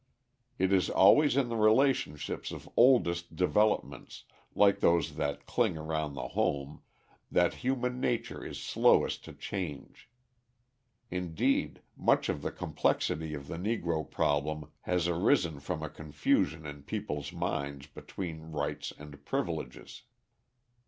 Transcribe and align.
It 0.57 0.73
is 0.73 0.89
always 0.89 1.37
in 1.37 1.47
the 1.49 1.55
relationships 1.55 2.51
of 2.51 2.67
oldest 2.75 3.35
developments, 3.35 4.23
like 4.55 4.79
those 4.79 5.13
that 5.17 5.45
cling 5.45 5.77
around 5.77 6.15
the 6.15 6.29
home, 6.29 6.81
that 7.31 7.53
human 7.61 7.99
nature 7.99 8.43
is 8.43 8.57
slowest 8.59 9.23
to 9.25 9.33
change. 9.33 10.09
Indeed, 11.11 11.81
much 11.95 12.29
of 12.29 12.41
the 12.41 12.51
complexity 12.51 13.35
of 13.35 13.45
the 13.47 13.57
Negro 13.57 14.09
problem 14.09 14.71
has 14.79 15.07
arisen 15.07 15.59
from 15.59 15.83
a 15.83 15.87
confusion 15.89 16.65
in 16.65 16.81
people's 16.81 17.31
minds 17.31 17.85
between 17.85 18.49
rights 18.51 18.91
and 18.97 19.23
privileges. 19.23 20.01